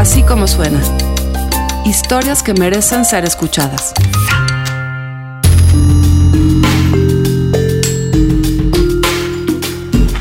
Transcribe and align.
Así 0.00 0.22
como 0.22 0.46
suena. 0.46 0.80
Historias 1.84 2.42
que 2.42 2.54
merecen 2.54 3.04
ser 3.04 3.26
escuchadas. 3.26 3.92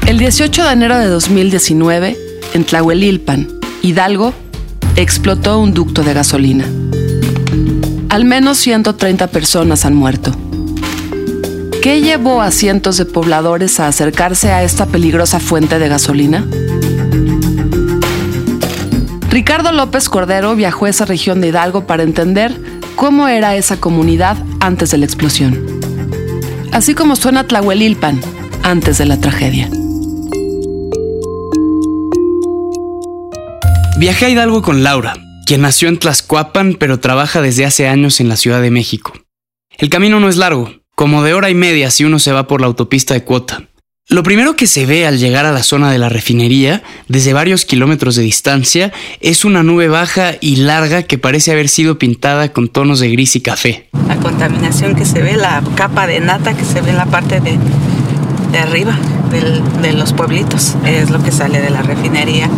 El 0.06 0.20
18 0.20 0.66
de 0.66 0.74
enero 0.74 0.98
de 0.98 1.08
2019, 1.08 2.18
en 2.56 2.66
Tlahuelilpan, 2.66 3.48
Hidalgo, 3.82 4.34
explotó 4.98 5.62
un 5.62 5.74
ducto 5.74 6.04
de 6.04 6.14
gasolina. 6.14 6.66
Al 8.10 8.26
menos 8.26 8.58
130 8.58 9.28
personas 9.28 9.86
han 9.86 9.96
muerto. 9.96 10.36
¿Qué 11.82 12.02
llevó 12.02 12.42
a 12.42 12.52
cientos 12.52 12.98
de 12.98 13.06
pobladores 13.06 13.80
a 13.80 13.88
acercarse 13.88 14.52
a 14.52 14.62
esta 14.62 14.88
peligrosa 14.88 15.40
fuente 15.40 15.80
de 15.80 15.88
gasolina? 15.88 16.46
Ricardo 19.30 19.72
López 19.72 20.10
Cordero 20.10 20.56
viajó 20.56 20.86
a 20.86 20.90
esa 20.90 21.06
región 21.06 21.40
de 21.40 21.50
Hidalgo 21.50 21.86
para 21.86 22.02
entender 22.02 22.60
cómo 22.96 23.28
era 23.28 23.56
esa 23.56 23.80
comunidad 23.80 24.38
antes 24.60 24.90
de 24.90 24.98
la 24.98 25.06
explosión. 25.06 25.80
Así 26.72 26.96
como 26.96 27.16
suena 27.16 27.46
Tlahuelilpan 27.46 28.20
antes 28.64 28.98
de 28.98 29.06
la 29.06 29.20
tragedia. 29.20 29.70
Viajé 34.00 34.26
a 34.26 34.30
Hidalgo 34.30 34.64
con 34.64 34.82
Laura, 34.82 35.14
quien 35.46 35.62
nació 35.62 35.90
en 35.90 36.00
Tlaxcuapan 36.00 36.76
pero 36.80 37.00
trabaja 37.00 37.42
desde 37.42 37.66
hace 37.66 37.88
años 37.88 38.20
en 38.20 38.30
la 38.30 38.36
Ciudad 38.36 38.62
de 38.62 38.72
México. 38.72 39.14
El 39.78 39.90
camino 39.90 40.20
no 40.20 40.28
es 40.28 40.38
largo, 40.38 40.72
como 40.96 41.22
de 41.22 41.36
hora 41.36 41.52
y 41.52 41.56
media 41.56 41.92
si 41.92 42.04
uno 42.04 42.18
se 42.18 42.32
va 42.32 42.48
por 42.48 42.62
la 42.62 42.68
autopista 42.68 43.14
de 43.14 43.24
cuota. 43.24 43.69
Lo 44.12 44.24
primero 44.24 44.56
que 44.56 44.66
se 44.66 44.88
ve 44.88 45.06
al 45.06 45.20
llegar 45.20 45.46
a 45.46 45.52
la 45.52 45.62
zona 45.62 45.92
de 45.92 46.00
la 46.00 46.10
refinería, 46.10 46.82
desde 47.08 47.32
varios 47.32 47.64
kilómetros 47.64 48.16
de 48.16 48.24
distancia, 48.24 48.92
es 49.22 49.46
una 49.46 49.62
nube 49.62 49.88
baja 49.88 50.32
y 50.42 50.56
larga 50.56 51.04
que 51.04 51.20
parece 51.20 51.52
haber 51.52 51.70
sido 51.70 52.00
pintada 52.00 52.52
con 52.52 52.70
tonos 52.70 53.02
de 53.02 53.12
gris 53.12 53.36
y 53.36 53.42
café. 53.42 53.88
La 54.08 54.16
contaminación 54.16 54.96
que 54.96 55.06
se 55.06 55.22
ve, 55.22 55.36
la 55.36 55.62
capa 55.76 56.08
de 56.08 56.22
nata 56.22 56.56
que 56.56 56.66
se 56.66 56.82
ve 56.82 56.90
en 56.90 56.98
la 56.98 57.06
parte 57.06 57.40
de, 57.40 57.60
arriba 58.58 58.98
de 59.80 59.94
los 59.94 60.14
pueblitos, 60.14 60.74
es 60.88 61.12
lo 61.12 61.22
que 61.22 61.32
sale 61.32 61.62
de 61.62 61.70
la 61.70 61.84
refinería 61.84 62.50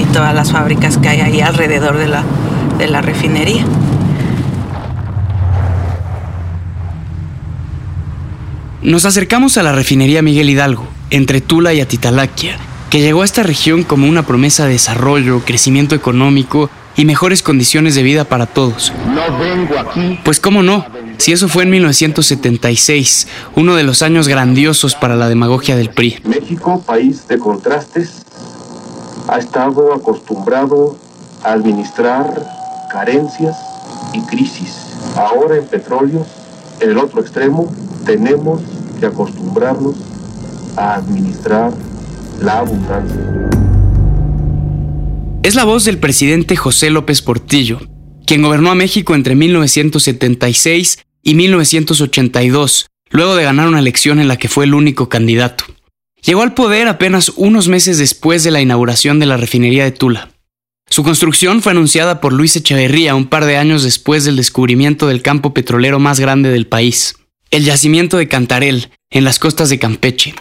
y 0.00 0.04
todas 0.12 0.32
las 0.36 0.52
fábricas 0.52 0.98
que 0.98 1.08
hay 1.08 1.20
ahí 1.20 1.40
alrededor 1.40 1.98
de 1.98 2.86
la 2.86 3.02
refinería. 3.02 3.66
Nos 8.82 9.04
acercamos 9.04 9.58
a 9.58 9.62
la 9.62 9.70
refinería 9.70 10.22
Miguel 10.22 10.50
Hidalgo, 10.50 10.88
entre 11.10 11.40
Tula 11.40 11.72
y 11.72 11.80
Atitalaquia, 11.80 12.56
que 12.90 13.00
llegó 13.00 13.22
a 13.22 13.24
esta 13.24 13.44
región 13.44 13.84
como 13.84 14.08
una 14.08 14.26
promesa 14.26 14.64
de 14.64 14.72
desarrollo, 14.72 15.44
crecimiento 15.44 15.94
económico 15.94 16.68
y 16.96 17.04
mejores 17.04 17.44
condiciones 17.44 17.94
de 17.94 18.02
vida 18.02 18.24
para 18.24 18.46
todos. 18.46 18.92
No 19.06 19.38
vengo 19.38 19.78
aquí. 19.78 20.18
Pues 20.24 20.40
cómo 20.40 20.64
no, 20.64 20.84
si 21.18 21.30
eso 21.30 21.48
fue 21.48 21.62
en 21.62 21.70
1976, 21.70 23.28
uno 23.54 23.76
de 23.76 23.84
los 23.84 24.02
años 24.02 24.26
grandiosos 24.26 24.96
para 24.96 25.14
la 25.14 25.28
demagogia 25.28 25.76
del 25.76 25.90
PRI. 25.90 26.18
México, 26.24 26.82
país 26.84 27.28
de 27.28 27.38
contrastes, 27.38 28.24
ha 29.28 29.38
estado 29.38 29.94
acostumbrado 29.94 30.98
a 31.44 31.52
administrar 31.52 32.26
carencias 32.90 33.56
y 34.12 34.22
crisis. 34.22 34.88
Ahora 35.16 35.56
en 35.56 35.66
petróleo, 35.66 36.26
en 36.80 36.90
el 36.90 36.98
otro 36.98 37.20
extremo, 37.20 37.72
tenemos 38.04 38.60
que 39.02 39.06
acostumbrarnos 39.06 39.96
a 40.76 40.94
administrar 40.94 41.72
la 42.40 42.60
abundancia. 42.60 43.50
Es 45.42 45.56
la 45.56 45.64
voz 45.64 45.84
del 45.84 45.98
presidente 45.98 46.54
José 46.54 46.88
López 46.88 47.20
Portillo, 47.20 47.80
quien 48.26 48.42
gobernó 48.42 48.70
a 48.70 48.76
México 48.76 49.16
entre 49.16 49.34
1976 49.34 51.00
y 51.20 51.34
1982, 51.34 52.86
luego 53.10 53.34
de 53.34 53.42
ganar 53.42 53.66
una 53.66 53.80
elección 53.80 54.20
en 54.20 54.28
la 54.28 54.36
que 54.36 54.48
fue 54.48 54.66
el 54.66 54.74
único 54.74 55.08
candidato. 55.08 55.64
Llegó 56.24 56.42
al 56.42 56.54
poder 56.54 56.86
apenas 56.86 57.32
unos 57.34 57.66
meses 57.66 57.98
después 57.98 58.44
de 58.44 58.52
la 58.52 58.60
inauguración 58.60 59.18
de 59.18 59.26
la 59.26 59.36
refinería 59.36 59.82
de 59.82 59.90
Tula. 59.90 60.30
Su 60.88 61.02
construcción 61.02 61.60
fue 61.60 61.72
anunciada 61.72 62.20
por 62.20 62.32
Luis 62.32 62.54
Echeverría 62.54 63.16
un 63.16 63.26
par 63.26 63.46
de 63.46 63.56
años 63.56 63.82
después 63.82 64.24
del 64.24 64.36
descubrimiento 64.36 65.08
del 65.08 65.22
campo 65.22 65.52
petrolero 65.52 65.98
más 65.98 66.20
grande 66.20 66.50
del 66.50 66.68
país 66.68 67.16
el 67.52 67.66
yacimiento 67.66 68.16
de 68.16 68.28
Cantarel, 68.28 68.88
en 69.10 69.24
las 69.24 69.38
costas 69.38 69.68
de 69.68 69.78
Campeche. 69.78 70.34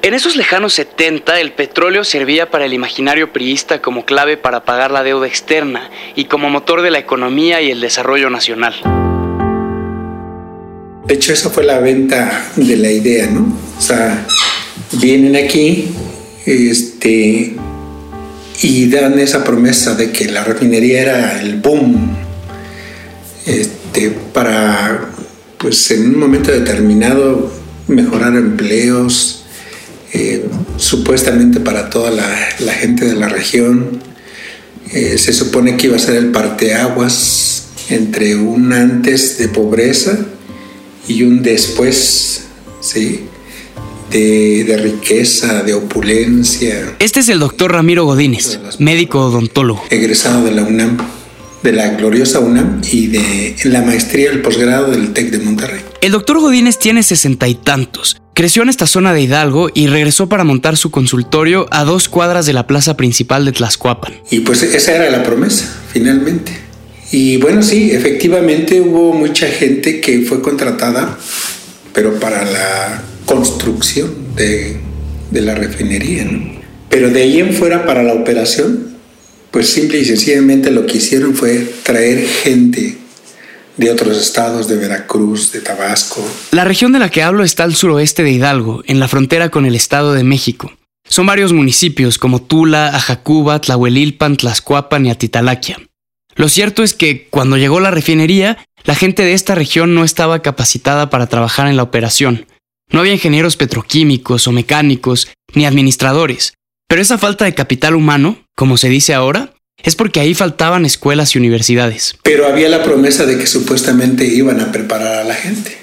En 0.00 0.14
esos 0.14 0.34
lejanos 0.34 0.72
70, 0.72 1.40
el 1.40 1.52
petróleo 1.52 2.04
servía 2.04 2.50
para 2.50 2.64
el 2.64 2.72
imaginario 2.72 3.34
priista 3.34 3.82
como 3.82 4.06
clave 4.06 4.38
para 4.38 4.64
pagar 4.64 4.90
la 4.90 5.02
deuda 5.02 5.26
externa 5.26 5.90
y 6.16 6.24
como 6.24 6.48
motor 6.48 6.80
de 6.80 6.90
la 6.90 6.98
economía 6.98 7.60
y 7.60 7.70
el 7.70 7.82
desarrollo 7.82 8.30
nacional. 8.30 8.74
De 11.06 11.14
hecho, 11.14 11.34
esa 11.34 11.50
fue 11.50 11.64
la 11.64 11.80
venta 11.80 12.50
de 12.56 12.76
la 12.78 12.90
idea, 12.90 13.26
¿no? 13.26 13.54
O 13.76 13.80
sea, 13.80 14.26
vienen 14.92 15.36
aquí 15.36 15.90
este, 16.46 17.54
y 18.62 18.88
dan 18.88 19.18
esa 19.18 19.44
promesa 19.44 19.94
de 19.94 20.12
que 20.12 20.30
la 20.30 20.44
refinería 20.44 21.02
era 21.02 21.40
el 21.42 21.56
boom 21.56 22.16
este, 23.44 24.10
para 24.32 25.11
pues 25.62 25.90
en 25.92 26.06
un 26.06 26.18
momento 26.18 26.50
determinado 26.50 27.52
mejorar 27.86 28.36
empleos, 28.36 29.44
eh, 30.12 30.44
supuestamente 30.76 31.60
para 31.60 31.88
toda 31.88 32.10
la, 32.10 32.72
gente 32.74 33.06
de 33.06 33.14
la 33.14 33.28
región. 33.28 34.02
Eh, 34.92 35.16
se 35.16 35.32
supone 35.32 35.76
que 35.76 35.86
iba 35.86 35.96
a 35.96 36.00
ser 36.00 36.16
el 36.16 36.32
parteaguas 36.32 37.68
entre 37.88 38.34
un 38.36 38.72
antes 38.72 39.38
de 39.38 39.48
pobreza 39.48 40.18
y 41.06 41.22
un 41.22 41.42
después, 41.42 42.42
¿sí? 42.80 43.26
De, 44.10 44.64
de, 44.64 44.76
riqueza, 44.76 45.62
de 45.62 45.72
opulencia. 45.72 46.96
Este 46.98 47.20
es 47.20 47.28
el 47.30 47.38
doctor 47.38 47.72
Ramiro 47.72 48.04
Godínez, 48.04 48.58
médico 48.78 49.26
odontólogo. 49.26 49.84
Egresado 49.88 50.44
de 50.44 50.50
la 50.50 50.64
UNAM 50.64 50.98
de 51.62 51.72
la 51.72 51.90
gloriosa 51.90 52.40
UNAM 52.40 52.82
y 52.90 53.08
de 53.08 53.56
la 53.64 53.82
maestría 53.82 54.30
del 54.30 54.42
posgrado 54.42 54.90
del 54.90 55.12
TEC 55.12 55.30
de 55.30 55.38
Monterrey. 55.38 55.80
El 56.00 56.12
doctor 56.12 56.40
Godínez 56.40 56.78
tiene 56.78 57.02
sesenta 57.02 57.48
y 57.48 57.54
tantos. 57.54 58.20
Creció 58.34 58.62
en 58.62 58.70
esta 58.70 58.86
zona 58.86 59.12
de 59.12 59.22
Hidalgo 59.22 59.68
y 59.72 59.86
regresó 59.86 60.28
para 60.28 60.42
montar 60.42 60.76
su 60.76 60.90
consultorio 60.90 61.68
a 61.70 61.84
dos 61.84 62.08
cuadras 62.08 62.46
de 62.46 62.52
la 62.52 62.66
plaza 62.66 62.96
principal 62.96 63.44
de 63.44 63.52
Tlaxcuapan. 63.52 64.14
Y 64.30 64.40
pues 64.40 64.62
esa 64.62 64.94
era 64.94 65.10
la 65.10 65.22
promesa, 65.22 65.72
finalmente. 65.92 66.52
Y 67.12 67.36
bueno, 67.36 67.62
sí, 67.62 67.90
efectivamente 67.92 68.80
hubo 68.80 69.12
mucha 69.12 69.46
gente 69.48 70.00
que 70.00 70.22
fue 70.22 70.40
contratada, 70.40 71.18
pero 71.92 72.18
para 72.18 72.44
la 72.44 73.02
construcción 73.26 74.34
de, 74.34 74.78
de 75.30 75.40
la 75.42 75.54
refinería, 75.54 76.24
¿no? 76.24 76.52
Pero 76.88 77.10
de 77.10 77.22
ahí 77.22 77.38
en 77.38 77.52
fuera 77.52 77.86
para 77.86 78.02
la 78.02 78.14
operación, 78.14 78.91
pues 79.52 79.68
simple 79.68 80.00
y 80.00 80.04
sencillamente 80.04 80.70
lo 80.70 80.86
que 80.86 80.96
hicieron 80.98 81.34
fue 81.34 81.72
traer 81.84 82.26
gente 82.26 82.98
de 83.76 83.90
otros 83.90 84.18
estados, 84.18 84.66
de 84.66 84.76
Veracruz, 84.76 85.52
de 85.52 85.60
Tabasco. 85.60 86.26
La 86.50 86.64
región 86.64 86.92
de 86.92 86.98
la 86.98 87.10
que 87.10 87.22
hablo 87.22 87.44
está 87.44 87.64
al 87.64 87.76
suroeste 87.76 88.22
de 88.22 88.32
Hidalgo, 88.32 88.82
en 88.86 88.98
la 88.98 89.08
frontera 89.08 89.50
con 89.50 89.66
el 89.66 89.74
Estado 89.74 90.14
de 90.14 90.24
México. 90.24 90.72
Son 91.08 91.26
varios 91.26 91.52
municipios 91.52 92.18
como 92.18 92.42
Tula, 92.42 92.88
Ajacuba, 92.88 93.60
Tlahuelilpan, 93.60 94.36
Tlaxcuapan 94.36 95.06
y 95.06 95.10
Atitalaquia. 95.10 95.78
Lo 96.34 96.48
cierto 96.48 96.82
es 96.82 96.94
que 96.94 97.28
cuando 97.28 97.58
llegó 97.58 97.80
la 97.80 97.90
refinería, 97.90 98.56
la 98.84 98.94
gente 98.94 99.22
de 99.22 99.34
esta 99.34 99.54
región 99.54 99.94
no 99.94 100.04
estaba 100.04 100.40
capacitada 100.40 101.10
para 101.10 101.26
trabajar 101.26 101.68
en 101.68 101.76
la 101.76 101.82
operación. 101.82 102.46
No 102.90 103.00
había 103.00 103.12
ingenieros 103.12 103.56
petroquímicos 103.56 104.46
o 104.48 104.52
mecánicos, 104.52 105.28
ni 105.54 105.66
administradores. 105.66 106.54
Pero 106.88 107.02
esa 107.02 107.18
falta 107.18 107.44
de 107.44 107.54
capital 107.54 107.94
humano 107.94 108.41
como 108.54 108.76
se 108.76 108.88
dice 108.88 109.14
ahora, 109.14 109.52
es 109.82 109.96
porque 109.96 110.20
ahí 110.20 110.34
faltaban 110.34 110.84
escuelas 110.84 111.34
y 111.34 111.38
universidades. 111.38 112.16
Pero 112.22 112.46
había 112.46 112.68
la 112.68 112.82
promesa 112.82 113.26
de 113.26 113.38
que 113.38 113.46
supuestamente 113.46 114.24
iban 114.26 114.60
a 114.60 114.70
preparar 114.70 115.20
a 115.20 115.24
la 115.24 115.34
gente. 115.34 115.76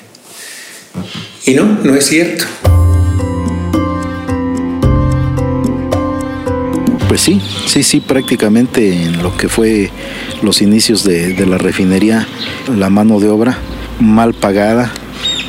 Y 1.45 1.53
no, 1.53 1.65
no 1.83 1.95
es 1.95 2.05
cierto. 2.05 2.45
Pues 7.07 7.21
sí, 7.21 7.41
sí, 7.65 7.83
sí, 7.83 7.99
prácticamente 7.99 9.03
en 9.03 9.21
lo 9.23 9.35
que 9.35 9.49
fue 9.49 9.89
los 10.41 10.61
inicios 10.61 11.03
de, 11.03 11.33
de 11.33 11.45
la 11.45 11.57
refinería, 11.57 12.27
la 12.77 12.89
mano 12.89 13.19
de 13.19 13.29
obra 13.29 13.57
mal 13.99 14.33
pagada, 14.33 14.93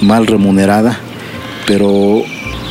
mal 0.01 0.27
remunerada, 0.27 0.99
pero 1.67 2.25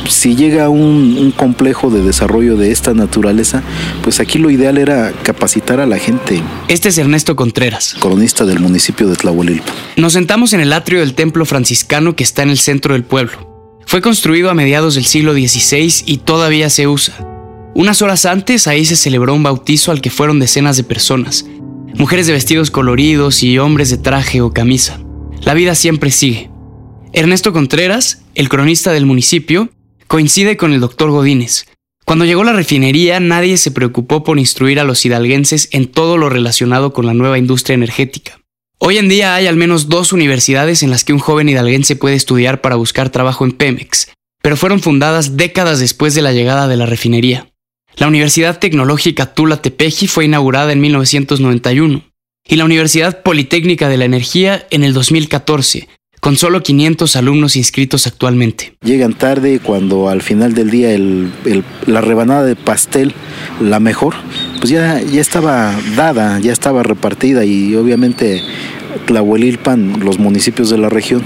si 0.08 0.36
llega 0.36 0.68
un, 0.68 1.16
un, 1.18 1.30
complejo 1.30 1.90
de 1.90 2.02
desarrollo 2.02 2.56
de 2.56 2.70
esta 2.70 2.94
naturaleza, 2.94 3.62
pues 4.02 4.20
aquí 4.20 4.38
lo 4.38 4.50
ideal 4.50 4.78
era 4.78 5.12
capacitar 5.22 5.80
a 5.80 5.86
la 5.86 5.98
gente. 5.98 6.42
Este 6.68 6.88
es 6.88 6.98
Ernesto 6.98 7.36
Contreras, 7.36 7.96
cronista 8.00 8.44
del 8.44 8.60
municipio 8.60 9.08
de 9.08 9.16
Tlahuelilpa. 9.16 9.72
Nos 9.96 10.12
sentamos 10.14 10.52
en 10.52 10.60
el 10.60 10.72
atrio 10.72 11.00
del 11.00 11.14
templo 11.14 11.44
franciscano 11.44 12.16
que 12.16 12.24
está 12.24 12.42
en 12.42 12.50
el 12.50 12.58
centro 12.58 12.94
del 12.94 13.04
pueblo. 13.04 13.50
Fue 13.86 14.00
construido 14.00 14.50
a 14.50 14.54
mediados 14.54 14.94
del 14.94 15.04
siglo 15.04 15.32
XVI 15.32 16.04
y 16.06 16.18
todavía 16.18 16.70
se 16.70 16.86
usa. 16.86 17.26
Unas 17.74 18.02
horas 18.02 18.26
antes 18.26 18.66
ahí 18.66 18.84
se 18.84 18.96
celebró 18.96 19.34
un 19.34 19.42
bautizo 19.42 19.92
al 19.92 20.00
que 20.00 20.10
fueron 20.10 20.38
decenas 20.38 20.76
de 20.76 20.84
personas, 20.84 21.46
mujeres 21.94 22.26
de 22.26 22.32
vestidos 22.32 22.70
coloridos 22.70 23.42
y 23.42 23.58
hombres 23.58 23.90
de 23.90 23.98
traje 23.98 24.40
o 24.40 24.52
camisa. 24.52 25.00
La 25.42 25.54
vida 25.54 25.74
siempre 25.74 26.10
sigue. 26.10 26.50
Ernesto 27.12 27.52
Contreras, 27.52 28.22
el 28.34 28.48
cronista 28.48 28.92
del 28.92 29.06
municipio, 29.06 29.70
coincide 30.10 30.56
con 30.56 30.72
el 30.72 30.80
doctor 30.80 31.08
Godínez. 31.12 31.66
Cuando 32.04 32.24
llegó 32.24 32.42
la 32.42 32.52
refinería, 32.52 33.20
nadie 33.20 33.56
se 33.56 33.70
preocupó 33.70 34.24
por 34.24 34.40
instruir 34.40 34.80
a 34.80 34.84
los 34.84 35.06
hidalguenses 35.06 35.68
en 35.70 35.86
todo 35.86 36.18
lo 36.18 36.28
relacionado 36.28 36.92
con 36.92 37.06
la 37.06 37.14
nueva 37.14 37.38
industria 37.38 37.74
energética. 37.74 38.40
Hoy 38.78 38.98
en 38.98 39.08
día 39.08 39.36
hay 39.36 39.46
al 39.46 39.54
menos 39.54 39.88
dos 39.88 40.12
universidades 40.12 40.82
en 40.82 40.90
las 40.90 41.04
que 41.04 41.12
un 41.12 41.20
joven 41.20 41.48
hidalguense 41.48 41.94
puede 41.94 42.16
estudiar 42.16 42.60
para 42.60 42.74
buscar 42.74 43.10
trabajo 43.10 43.44
en 43.44 43.52
Pemex, 43.52 44.10
pero 44.42 44.56
fueron 44.56 44.80
fundadas 44.80 45.36
décadas 45.36 45.78
después 45.78 46.12
de 46.16 46.22
la 46.22 46.32
llegada 46.32 46.66
de 46.66 46.76
la 46.76 46.86
refinería. 46.86 47.52
La 47.94 48.08
Universidad 48.08 48.58
Tecnológica 48.58 49.32
Tula 49.32 49.62
Tepeji 49.62 50.08
fue 50.08 50.24
inaugurada 50.24 50.72
en 50.72 50.80
1991 50.80 52.02
y 52.48 52.56
la 52.56 52.64
Universidad 52.64 53.22
Politécnica 53.22 53.88
de 53.88 53.98
la 53.98 54.06
Energía 54.06 54.66
en 54.72 54.82
el 54.82 54.92
2014, 54.92 55.88
con 56.20 56.36
solo 56.36 56.62
500 56.62 57.16
alumnos 57.16 57.56
inscritos 57.56 58.06
actualmente. 58.06 58.74
Llegan 58.84 59.14
tarde 59.14 59.60
cuando 59.60 60.08
al 60.08 60.22
final 60.22 60.54
del 60.54 60.70
día 60.70 60.90
la 61.86 62.00
rebanada 62.00 62.44
de 62.44 62.56
pastel, 62.56 63.14
la 63.60 63.80
mejor, 63.80 64.14
pues 64.58 64.70
ya, 64.70 65.00
ya 65.00 65.20
estaba 65.20 65.74
dada, 65.96 66.38
ya 66.38 66.52
estaba 66.52 66.82
repartida 66.82 67.44
y 67.44 67.74
obviamente 67.74 68.42
Tlahuelilpan, 69.06 70.00
los 70.00 70.18
municipios 70.18 70.70
de 70.70 70.78
la 70.78 70.88
región, 70.88 71.22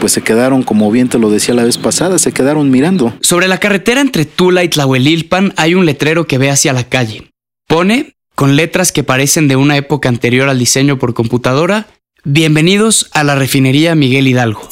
pues 0.00 0.12
se 0.12 0.22
quedaron, 0.22 0.62
como 0.62 0.90
bien 0.90 1.08
te 1.08 1.18
lo 1.18 1.30
decía 1.30 1.54
la 1.54 1.64
vez 1.64 1.78
pasada, 1.78 2.18
se 2.18 2.32
quedaron 2.32 2.70
mirando. 2.70 3.14
Sobre 3.22 3.48
la 3.48 3.58
carretera 3.58 4.00
entre 4.00 4.24
Tula 4.24 4.64
y 4.64 4.68
Tlahuelilpan 4.68 5.54
hay 5.56 5.74
un 5.74 5.86
letrero 5.86 6.26
que 6.26 6.38
ve 6.38 6.50
hacia 6.50 6.72
la 6.72 6.84
calle. 6.84 7.30
Pone, 7.66 8.14
con 8.34 8.56
letras 8.56 8.92
que 8.92 9.04
parecen 9.04 9.48
de 9.48 9.56
una 9.56 9.76
época 9.76 10.08
anterior 10.08 10.48
al 10.48 10.58
diseño 10.58 10.98
por 10.98 11.14
computadora, 11.14 11.86
Bienvenidos 12.26 13.06
a 13.12 13.22
la 13.22 13.34
refinería 13.34 13.94
Miguel 13.94 14.26
Hidalgo. 14.26 14.66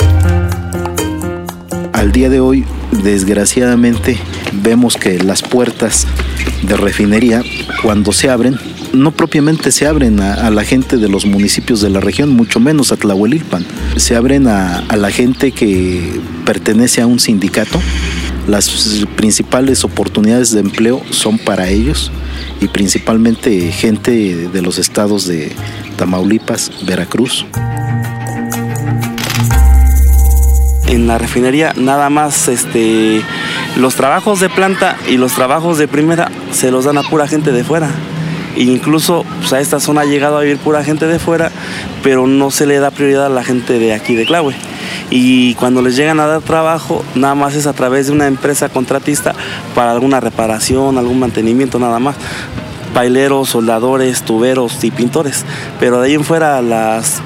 Al 1.92 2.10
día 2.10 2.30
de 2.30 2.40
hoy, 2.40 2.64
desgraciadamente, 3.04 4.16
vemos 4.62 4.96
que 4.96 5.18
las 5.18 5.42
puertas 5.42 6.06
de 6.62 6.78
refinería, 6.78 7.42
cuando 7.82 8.12
se 8.12 8.30
abren, 8.30 8.56
no 8.94 9.12
propiamente 9.12 9.70
se 9.70 9.86
abren 9.86 10.20
a, 10.20 10.48
la 10.48 10.64
gente 10.64 10.96
de 10.96 11.10
los 11.10 11.26
municipios 11.26 11.82
de 11.82 11.90
la 11.90 12.00
región, 12.00 12.30
mucho 12.30 12.58
menos 12.58 12.90
a 12.90 12.96
Tlahuelilpan. 12.96 13.66
Se 13.96 14.16
abren 14.16 14.48
a, 14.48 14.78
a 14.78 14.96
la 14.96 15.10
gente 15.10 15.52
que 15.52 16.22
pertenece 16.46 17.02
a 17.02 17.06
un 17.06 17.20
sindicato. 17.20 17.78
Las 18.48 19.04
principales 19.14 19.84
oportunidades 19.84 20.52
de 20.52 20.60
empleo 20.60 21.02
son 21.10 21.36
para 21.36 21.68
ellos 21.68 22.10
y 22.62 22.68
principalmente 22.68 23.70
gente 23.72 24.48
de 24.48 24.62
los 24.62 24.78
estados 24.78 25.26
de 25.26 25.52
Tamaulipas, 26.02 26.72
Veracruz. 26.84 27.46
En 30.88 31.06
la 31.06 31.16
refinería 31.16 31.74
nada 31.76 32.10
más 32.10 32.48
este, 32.48 33.22
los 33.76 33.94
trabajos 33.94 34.40
de 34.40 34.48
planta 34.48 34.96
y 35.08 35.16
los 35.16 35.32
trabajos 35.34 35.78
de 35.78 35.86
primera 35.86 36.28
se 36.50 36.72
los 36.72 36.86
dan 36.86 36.98
a 36.98 37.04
pura 37.04 37.28
gente 37.28 37.52
de 37.52 37.62
fuera. 37.62 37.88
E 38.56 38.64
incluso 38.64 39.24
pues, 39.38 39.52
a 39.52 39.60
esta 39.60 39.78
zona 39.78 40.00
ha 40.00 40.04
llegado 40.04 40.38
a 40.38 40.40
vivir 40.40 40.58
pura 40.58 40.82
gente 40.82 41.06
de 41.06 41.20
fuera, 41.20 41.52
pero 42.02 42.26
no 42.26 42.50
se 42.50 42.66
le 42.66 42.80
da 42.80 42.90
prioridad 42.90 43.26
a 43.26 43.28
la 43.28 43.44
gente 43.44 43.78
de 43.78 43.94
aquí 43.94 44.16
de 44.16 44.26
Claue. 44.26 44.56
Y 45.08 45.54
cuando 45.54 45.82
les 45.82 45.94
llegan 45.94 46.18
a 46.18 46.26
dar 46.26 46.42
trabajo, 46.42 47.04
nada 47.14 47.36
más 47.36 47.54
es 47.54 47.68
a 47.68 47.74
través 47.74 48.08
de 48.08 48.12
una 48.12 48.26
empresa 48.26 48.68
contratista 48.70 49.36
para 49.76 49.92
alguna 49.92 50.18
reparación, 50.18 50.98
algún 50.98 51.20
mantenimiento, 51.20 51.78
nada 51.78 52.00
más 52.00 52.16
baileros, 52.94 53.50
soldadores, 53.50 54.22
tuberos 54.22 54.82
y 54.84 54.90
pintores. 54.90 55.44
Pero 55.80 56.00
de 56.00 56.08
ahí 56.08 56.14
en 56.14 56.24
fuera 56.24 56.62
las 56.62 57.20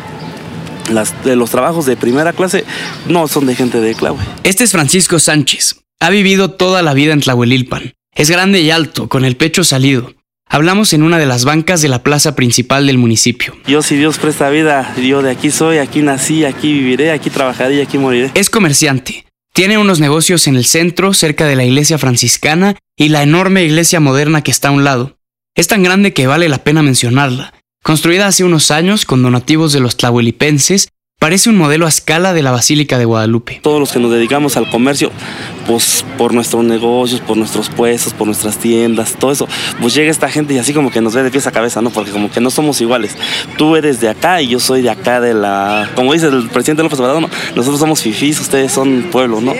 de 1.24 1.36
los 1.36 1.50
trabajos 1.50 1.86
de 1.86 1.96
primera 1.96 2.32
clase 2.32 2.64
no 3.08 3.26
son 3.28 3.46
de 3.46 3.56
gente 3.56 3.80
de 3.80 3.94
Claue. 3.94 4.18
Este 4.44 4.64
es 4.64 4.72
Francisco 4.72 5.18
Sánchez. 5.18 5.80
Ha 6.00 6.10
vivido 6.10 6.50
toda 6.50 6.82
la 6.82 6.94
vida 6.94 7.12
en 7.12 7.20
Tlahuelilpan. 7.20 7.94
Es 8.14 8.30
grande 8.30 8.60
y 8.60 8.70
alto, 8.70 9.08
con 9.08 9.24
el 9.24 9.36
pecho 9.36 9.64
salido. 9.64 10.14
Hablamos 10.48 10.92
en 10.92 11.02
una 11.02 11.18
de 11.18 11.26
las 11.26 11.44
bancas 11.44 11.82
de 11.82 11.88
la 11.88 12.04
plaza 12.04 12.36
principal 12.36 12.86
del 12.86 12.98
municipio. 12.98 13.56
Yo, 13.66 13.82
si 13.82 13.96
Dios 13.96 14.18
presta 14.18 14.48
vida, 14.48 14.94
yo 14.96 15.20
de 15.20 15.30
aquí 15.30 15.50
soy, 15.50 15.78
aquí 15.78 16.02
nací, 16.02 16.44
aquí 16.44 16.72
viviré, 16.72 17.10
aquí 17.10 17.30
trabajaré 17.30 17.76
y 17.76 17.80
aquí 17.80 17.98
moriré. 17.98 18.30
Es 18.34 18.48
comerciante. 18.48 19.26
Tiene 19.52 19.76
unos 19.76 19.98
negocios 19.98 20.46
en 20.46 20.54
el 20.54 20.64
centro, 20.64 21.14
cerca 21.14 21.46
de 21.46 21.56
la 21.56 21.64
iglesia 21.64 21.98
franciscana 21.98 22.76
y 22.96 23.08
la 23.08 23.22
enorme 23.22 23.64
iglesia 23.64 23.98
moderna 24.00 24.42
que 24.42 24.50
está 24.50 24.68
a 24.68 24.72
un 24.72 24.84
lado. 24.84 25.15
Es 25.56 25.68
tan 25.68 25.82
grande 25.82 26.12
que 26.12 26.26
vale 26.26 26.50
la 26.50 26.58
pena 26.58 26.82
mencionarla. 26.82 27.54
Construida 27.82 28.26
hace 28.26 28.44
unos 28.44 28.70
años 28.70 29.06
con 29.06 29.22
donativos 29.22 29.72
de 29.72 29.80
los 29.80 29.96
tlahuelipenses, 29.96 30.88
parece 31.18 31.48
un 31.48 31.56
modelo 31.56 31.86
a 31.86 31.88
escala 31.88 32.34
de 32.34 32.42
la 32.42 32.50
Basílica 32.50 32.98
de 32.98 33.06
Guadalupe. 33.06 33.60
Todos 33.62 33.80
los 33.80 33.90
que 33.90 33.98
nos 33.98 34.12
dedicamos 34.12 34.58
al 34.58 34.68
comercio, 34.68 35.10
pues 35.66 36.04
por 36.18 36.34
nuestros 36.34 36.62
negocios, 36.62 37.22
por 37.22 37.38
nuestros 37.38 37.70
puestos, 37.70 38.12
por 38.12 38.26
nuestras 38.26 38.58
tiendas, 38.58 39.14
todo 39.18 39.32
eso, 39.32 39.48
pues 39.80 39.94
llega 39.94 40.10
esta 40.10 40.28
gente 40.28 40.52
y 40.52 40.58
así 40.58 40.74
como 40.74 40.90
que 40.90 41.00
nos 41.00 41.14
ve 41.14 41.22
de 41.22 41.30
pies 41.30 41.46
a 41.46 41.52
cabeza, 41.52 41.80
¿no? 41.80 41.88
Porque 41.88 42.10
como 42.10 42.30
que 42.30 42.42
no 42.42 42.50
somos 42.50 42.78
iguales. 42.82 43.16
Tú 43.56 43.76
eres 43.76 43.98
de 43.98 44.10
acá 44.10 44.42
y 44.42 44.48
yo 44.48 44.60
soy 44.60 44.82
de 44.82 44.90
acá 44.90 45.22
de 45.22 45.32
la... 45.32 45.90
Como 45.94 46.12
dice 46.12 46.26
el 46.26 46.50
presidente 46.50 46.82
López 46.82 47.00
Obrador, 47.00 47.22
¿no? 47.22 47.30
nosotros 47.54 47.80
somos 47.80 48.02
fifís, 48.02 48.38
ustedes 48.40 48.72
son 48.72 49.08
pueblo, 49.10 49.40
¿no? 49.40 49.54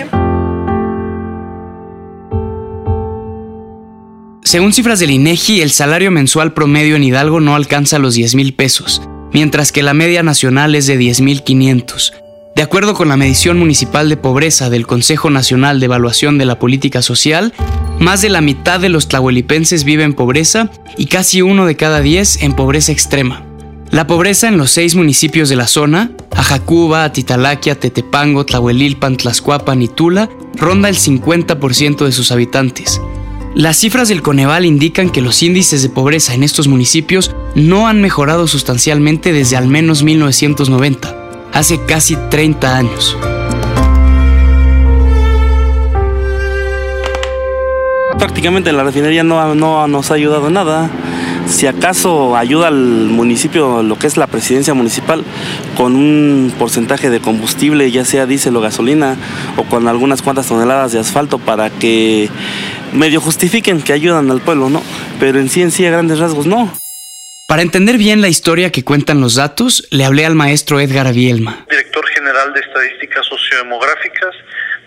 Según 4.47 4.71
cifras 4.71 5.01
del 5.01 5.11
INEGI, 5.11 5.59
el 5.59 5.71
salario 5.71 6.09
mensual 6.09 6.53
promedio 6.53 6.95
en 6.95 7.03
Hidalgo 7.03 7.41
no 7.41 7.53
alcanza 7.53 7.99
los 7.99 8.13
10 8.13 8.35
mil 8.35 8.53
pesos, 8.53 9.01
mientras 9.33 9.73
que 9.73 9.83
la 9.83 9.93
media 9.93 10.23
nacional 10.23 10.73
es 10.73 10.87
de 10.87 10.95
10 10.95 11.19
mil 11.19 11.43
500. 11.43 12.13
De 12.55 12.61
acuerdo 12.61 12.93
con 12.93 13.09
la 13.09 13.17
medición 13.17 13.59
municipal 13.59 14.07
de 14.07 14.15
pobreza 14.15 14.69
del 14.69 14.87
Consejo 14.87 15.29
Nacional 15.29 15.81
de 15.81 15.87
Evaluación 15.87 16.37
de 16.37 16.45
la 16.45 16.59
Política 16.59 17.01
Social, 17.01 17.53
más 17.99 18.21
de 18.21 18.29
la 18.29 18.39
mitad 18.39 18.79
de 18.79 18.87
los 18.87 19.09
tlahuelipenses 19.09 19.83
vive 19.83 20.05
en 20.05 20.13
pobreza 20.13 20.71
y 20.95 21.07
casi 21.07 21.41
uno 21.41 21.65
de 21.65 21.75
cada 21.75 21.99
diez 21.99 22.41
en 22.41 22.53
pobreza 22.53 22.93
extrema. 22.93 23.45
La 23.91 24.07
pobreza 24.07 24.47
en 24.47 24.57
los 24.57 24.71
seis 24.71 24.95
municipios 24.95 25.49
de 25.49 25.57
la 25.57 25.67
zona, 25.67 26.11
Ajacuba, 26.31 27.03
Atitalaquia, 27.03 27.77
Tetepango, 27.77 28.45
Tlahuelilpan, 28.45 29.17
Tlaxcuapan 29.17 29.81
y 29.81 29.89
Tula, 29.89 30.29
ronda 30.55 30.87
el 30.87 30.95
50% 30.95 32.05
de 32.05 32.13
sus 32.13 32.31
habitantes. 32.31 33.01
Las 33.57 33.77
cifras 33.77 34.07
del 34.07 34.21
Coneval 34.21 34.65
indican 34.65 35.09
que 35.09 35.19
los 35.19 35.41
índices 35.41 35.81
de 35.81 35.89
pobreza 35.89 36.35
en 36.35 36.43
estos 36.43 36.67
municipios 36.67 37.35
no 37.55 37.87
han 37.87 38.03
mejorado 38.03 38.45
sustancialmente 38.45 39.33
desde 39.33 39.57
al 39.57 39.67
menos 39.67 40.03
1990, 40.03 41.15
hace 41.53 41.83
casi 41.83 42.15
30 42.29 42.77
años. 42.77 43.17
Prácticamente 48.19 48.71
la 48.73 48.83
refinería 48.83 49.23
no, 49.23 49.55
no 49.55 49.87
nos 49.87 50.11
ha 50.11 50.13
ayudado 50.13 50.51
nada. 50.51 50.91
Si 51.47 51.65
acaso 51.65 52.35
ayuda 52.35 52.67
al 52.67 52.75
municipio, 52.75 53.81
lo 53.81 53.97
que 53.97 54.05
es 54.05 54.17
la 54.17 54.27
presidencia 54.27 54.75
municipal, 54.75 55.23
con 55.75 55.95
un 55.95 56.53
porcentaje 56.59 57.09
de 57.09 57.21
combustible, 57.21 57.89
ya 57.89 58.05
sea 58.05 58.27
diésel 58.27 58.55
o 58.57 58.61
gasolina, 58.61 59.15
o 59.55 59.63
con 59.63 59.87
algunas 59.87 60.21
cuantas 60.21 60.45
toneladas 60.45 60.91
de 60.91 60.99
asfalto 60.99 61.39
para 61.39 61.71
que 61.71 62.29
medio 62.93 63.21
justifiquen 63.21 63.81
que 63.81 63.93
ayudan 63.93 64.31
al 64.31 64.41
pueblo, 64.41 64.69
¿no? 64.69 64.83
Pero 65.19 65.39
en 65.39 65.49
sí, 65.49 65.61
en 65.61 65.71
sí, 65.71 65.85
a 65.85 65.91
grandes 65.91 66.19
rasgos, 66.19 66.45
no. 66.45 66.71
Para 67.47 67.61
entender 67.61 67.97
bien 67.97 68.21
la 68.21 68.27
historia 68.27 68.71
que 68.71 68.83
cuentan 68.83 69.21
los 69.21 69.35
datos, 69.35 69.87
le 69.89 70.03
hablé 70.03 70.25
al 70.25 70.35
maestro 70.35 70.81
Edgar 70.81 71.13
Bielma. 71.13 71.65
Director 71.69 72.05
General 72.09 72.53
de 72.53 72.59
Estadísticas 72.59 73.25
Sociodemográficas 73.25 74.35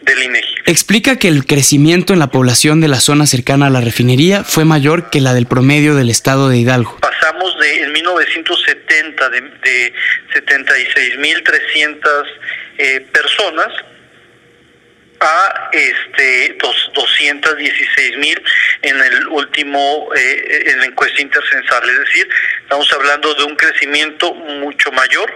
del 0.03 0.23
INEGI. 0.25 0.55
Explica 0.67 1.17
que 1.17 1.29
el 1.29 1.47
crecimiento 1.47 2.13
en 2.13 2.19
la 2.19 2.27
población 2.27 2.83
de 2.83 2.89
la 2.89 3.01
zona 3.01 3.27
cercana 3.27 3.69
a 3.69 3.71
la 3.71 3.81
refinería 3.81 4.45
fue 4.45 4.67
mayor 4.67 5.09
que 5.09 5.23
la 5.23 5.33
del 5.33 5.47
promedio 5.47 5.95
del 5.95 6.11
estado 6.11 6.51
de 6.51 6.59
Hidalgo. 6.59 6.99
Pasamos 7.01 7.59
de 7.61 7.83
en 7.83 7.93
1970 7.93 9.29
de, 9.31 9.41
de 9.41 9.95
76.300 10.35 11.99
eh, 12.77 13.01
personas 13.13 13.69
a 15.21 15.69
este 15.73 16.57
dos, 16.61 16.91
216 16.95 18.19
mil 18.19 18.43
en 18.83 19.01
el 19.01 19.29
último 19.29 20.09
eh, 20.17 20.65
en 20.67 20.79
la 20.79 20.87
encuesta 20.87 21.21
intercensal 21.21 21.89
es 21.89 21.99
decir 21.99 22.29
estamos 22.63 22.91
hablando 22.93 23.35
de 23.35 23.45
un 23.45 23.55
crecimiento 23.55 24.35
mucho 24.35 24.91
mayor 24.93 25.31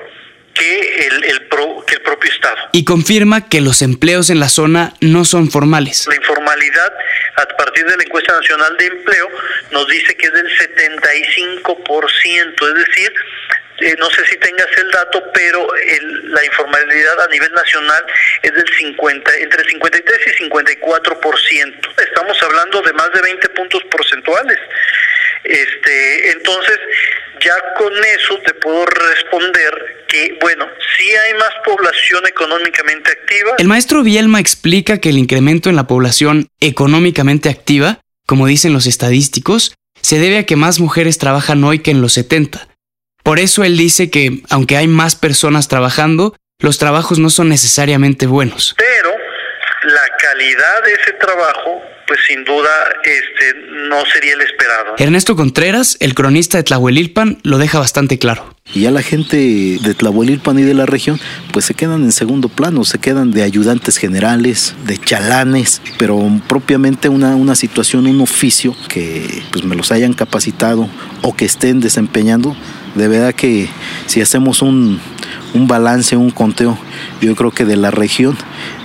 que 0.54 1.06
el, 1.06 1.24
el, 1.24 1.48
que 1.86 1.94
el 1.94 2.02
propio 2.02 2.32
Estado. 2.32 2.56
Y 2.72 2.84
confirma 2.84 3.48
que 3.48 3.60
los 3.60 3.82
empleos 3.82 4.30
en 4.30 4.40
la 4.40 4.48
zona 4.48 4.94
no 5.00 5.24
son 5.24 5.50
formales. 5.50 6.06
La 6.06 6.14
informalidad, 6.14 6.94
a 7.36 7.44
partir 7.56 7.84
de 7.84 7.96
la 7.96 8.04
encuesta 8.04 8.32
nacional 8.32 8.76
de 8.78 8.86
empleo, 8.86 9.28
nos 9.72 9.88
dice 9.88 10.16
que 10.16 10.26
es 10.26 10.32
del 10.32 10.48
75%, 10.48 12.68
es 12.68 12.74
decir, 12.86 13.12
eh, 13.80 13.96
no 13.98 14.08
sé 14.10 14.24
si 14.26 14.36
tengas 14.36 14.68
el 14.76 14.90
dato, 14.90 15.22
pero 15.32 15.66
la 16.24 16.44
informalidad 16.44 17.20
a 17.20 17.28
nivel 17.28 17.52
nacional 17.52 18.04
es 18.42 18.54
del 18.54 18.68
50, 18.78 19.36
entre 19.38 19.64
53 19.64 20.20
y 20.26 20.44
54%. 20.44 22.02
Estamos 22.06 22.42
hablando 22.42 22.82
de 22.82 22.92
más 22.92 23.12
de 23.12 23.20
20 23.20 23.48
puntos 23.50 23.82
porcentuales. 23.90 24.58
Este, 25.42 26.30
entonces, 26.30 26.78
ya 27.40 27.54
con 27.76 27.92
eso 27.92 28.38
te 28.46 28.54
puedo 28.54 28.86
responder 28.86 30.06
que, 30.08 30.38
bueno, 30.40 30.66
sí 30.96 31.10
hay 31.10 31.34
más 31.34 31.50
población 31.64 32.26
económicamente 32.26 33.10
activa. 33.10 33.56
El 33.58 33.68
maestro 33.68 34.02
Bielma 34.02 34.40
explica 34.40 34.98
que 34.98 35.10
el 35.10 35.18
incremento 35.18 35.68
en 35.68 35.76
la 35.76 35.86
población 35.86 36.48
económicamente 36.60 37.48
activa, 37.48 37.98
como 38.26 38.46
dicen 38.46 38.72
los 38.72 38.86
estadísticos, 38.86 39.74
se 40.00 40.18
debe 40.18 40.38
a 40.38 40.46
que 40.46 40.56
más 40.56 40.80
mujeres 40.80 41.18
trabajan 41.18 41.62
hoy 41.64 41.80
que 41.80 41.90
en 41.90 42.00
los 42.00 42.12
70. 42.14 42.68
Por 43.24 43.40
eso 43.40 43.64
él 43.64 43.76
dice 43.76 44.10
que, 44.10 44.42
aunque 44.50 44.76
hay 44.76 44.86
más 44.86 45.16
personas 45.16 45.66
trabajando, 45.66 46.36
los 46.60 46.78
trabajos 46.78 47.18
no 47.18 47.30
son 47.30 47.48
necesariamente 47.48 48.26
buenos. 48.26 48.76
Pero 48.78 49.10
la 49.82 50.16
calidad 50.18 50.84
de 50.84 50.92
ese 50.92 51.12
trabajo 51.14 51.82
pues 52.06 52.20
sin 52.26 52.44
duda 52.44 52.70
este, 53.02 53.54
no 53.88 54.04
sería 54.12 54.34
el 54.34 54.40
esperado. 54.40 54.94
Ernesto 54.98 55.36
Contreras, 55.36 55.96
el 56.00 56.14
cronista 56.14 56.58
de 56.58 56.64
Tlahuelilpan, 56.64 57.38
lo 57.42 57.58
deja 57.58 57.78
bastante 57.78 58.18
claro. 58.18 58.54
Y 58.72 58.82
ya 58.82 58.90
la 58.90 59.02
gente 59.02 59.36
de 59.36 59.94
Tlahuelilpan 59.94 60.58
y 60.58 60.62
de 60.62 60.74
la 60.74 60.86
región, 60.86 61.20
pues 61.52 61.64
se 61.64 61.74
quedan 61.74 62.02
en 62.02 62.12
segundo 62.12 62.48
plano, 62.48 62.84
se 62.84 62.98
quedan 62.98 63.30
de 63.30 63.42
ayudantes 63.42 63.98
generales, 63.98 64.74
de 64.84 64.98
chalanes, 64.98 65.82
pero 65.98 66.20
propiamente 66.48 67.08
una, 67.08 67.36
una 67.36 67.54
situación, 67.54 68.06
un 68.06 68.20
oficio 68.20 68.74
que 68.88 69.42
pues 69.52 69.64
me 69.64 69.76
los 69.76 69.92
hayan 69.92 70.14
capacitado 70.14 70.88
o 71.22 71.36
que 71.36 71.44
estén 71.44 71.80
desempeñando, 71.80 72.56
de 72.94 73.08
verdad 73.08 73.34
que 73.34 73.68
si 74.06 74.20
hacemos 74.20 74.62
un, 74.62 75.00
un 75.54 75.66
balance, 75.66 76.16
un 76.16 76.30
conteo, 76.30 76.78
yo 77.20 77.34
creo 77.34 77.50
que 77.50 77.64
de 77.64 77.76
la 77.76 77.90
región 77.90 78.36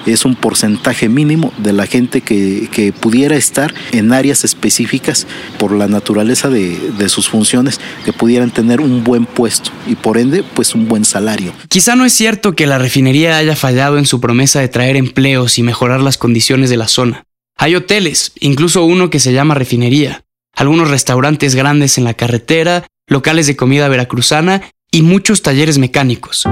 es 0.06 0.26
un 0.26 0.36
porcentaje 0.36 1.10
mínimo 1.10 1.54
de 1.58 1.74
la 1.74 1.86
gente 1.86 2.22
que, 2.22 2.94
pudiera 3.00 3.36
estar 3.36 3.74
en 3.92 4.14
áreas 4.14 4.44
específicas 4.44 5.28
por 5.58 5.72
la 5.72 5.88
naturaleza 5.88 6.50
de, 6.50 6.78
de, 6.98 7.10
sus 7.10 7.30
funciones, 7.30 7.80
que 8.06 8.14
pudieran 8.14 8.52
tener 8.52 8.82
un 8.82 9.04
buen 9.04 9.26
puesto 9.26 9.72
y 9.88 9.96
por 9.96 10.18
ende 10.18 10.44
pues 10.44 10.74
un 10.74 10.88
buen 10.88 11.06
salario. 11.06 11.54
Quizá 11.68 11.96
no 11.96 12.06
es 12.06 12.14
cierto 12.14 12.56
que 12.56 12.68
la 12.68 12.78
refinería 12.78 13.38
haya 13.38 13.56
fallado 13.56 13.98
en 13.98 14.06
su 14.06 14.20
promesa 14.20 14.60
de 14.60 14.70
traer 14.70 14.96
empleos 14.96 15.58
y 15.60 15.64
mejorar 15.64 16.02
las 16.02 16.18
condiciones 16.18 16.70
de 16.70 16.78
la 16.78 16.88
zona. 16.88 17.24
Hay 17.58 17.76
hoteles, 17.76 18.32
incluso 18.40 18.86
uno 18.86 19.10
que 19.10 19.20
se 19.20 19.34
llama 19.34 19.54
refinería, 19.54 20.24
algunos 20.56 20.90
restaurantes 20.90 21.56
grandes 21.56 21.98
en 21.98 22.06
la 22.06 22.14
carretera, 22.14 22.86
locales 23.10 23.48
de 23.48 23.56
comida 23.56 23.88
veracruzana 23.90 24.62
y 24.92 25.02
muchos 25.02 25.42
talleres 25.42 25.78
mecánicos. 25.78 26.46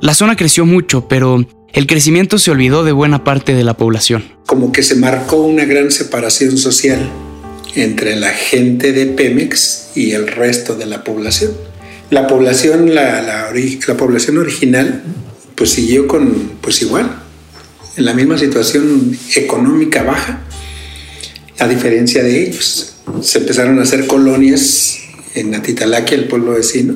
La 0.00 0.14
zona 0.14 0.34
creció 0.34 0.66
mucho, 0.66 1.08
pero 1.08 1.46
el 1.72 1.86
crecimiento 1.86 2.38
se 2.38 2.50
olvidó 2.50 2.82
de 2.84 2.92
buena 2.92 3.22
parte 3.22 3.54
de 3.54 3.62
la 3.62 3.76
población. 3.76 4.24
Como 4.46 4.72
que 4.72 4.82
se 4.82 4.96
marcó 4.96 5.36
una 5.36 5.64
gran 5.66 5.90
separación 5.90 6.56
social 6.56 7.08
entre 7.76 8.16
la 8.16 8.30
gente 8.30 8.92
de 8.92 9.06
Pemex 9.06 9.90
y 9.94 10.12
el 10.12 10.26
resto 10.26 10.74
de 10.74 10.86
la 10.86 11.04
población. 11.04 11.52
La 12.10 12.26
población, 12.26 12.94
la, 12.94 13.22
la, 13.22 13.96
población 13.96 14.38
original, 14.38 15.02
pues 15.54 15.70
siguió 15.70 16.08
con, 16.08 16.52
pues 16.60 16.82
igual, 16.82 17.22
en 17.96 18.04
la 18.04 18.14
misma 18.14 18.36
situación 18.36 19.16
económica 19.36 20.02
baja, 20.02 20.40
a 21.58 21.68
diferencia 21.68 22.24
de 22.24 22.42
ellos. 22.42 22.96
Se 23.22 23.38
empezaron 23.38 23.78
a 23.78 23.82
hacer 23.82 24.06
colonias 24.06 24.98
en 25.34 25.54
Atitalaquia, 25.54 26.16
el 26.16 26.28
pueblo 26.28 26.52
vecino, 26.52 26.94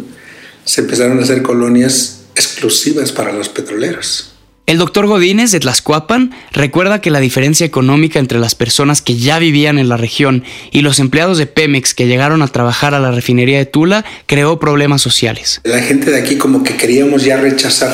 se 0.64 0.80
empezaron 0.80 1.18
a 1.18 1.22
hacer 1.22 1.42
colonias 1.42 2.22
exclusivas 2.34 3.12
para 3.12 3.32
los 3.32 3.48
petroleros. 3.48 4.30
El 4.66 4.78
doctor 4.78 5.06
Godínez 5.06 5.50
de 5.50 5.60
Tlaxcuapan 5.60 6.30
recuerda 6.50 7.02
que 7.02 7.10
la 7.10 7.20
diferencia 7.20 7.66
económica 7.66 8.18
entre 8.18 8.38
las 8.38 8.54
personas 8.54 9.02
que 9.02 9.16
ya 9.16 9.38
vivían 9.38 9.78
en 9.78 9.90
la 9.90 9.98
región 9.98 10.42
y 10.70 10.80
los 10.80 11.00
empleados 11.00 11.36
de 11.36 11.46
Pemex 11.46 11.92
que 11.92 12.06
llegaron 12.06 12.40
a 12.40 12.48
trabajar 12.48 12.94
a 12.94 13.00
la 13.00 13.10
refinería 13.10 13.58
de 13.58 13.66
Tula 13.66 14.06
creó 14.24 14.58
problemas 14.58 15.02
sociales. 15.02 15.60
La 15.64 15.82
gente 15.82 16.10
de 16.10 16.18
aquí 16.18 16.36
como 16.36 16.64
que 16.64 16.78
queríamos 16.78 17.24
ya 17.24 17.36
rechazar 17.36 17.92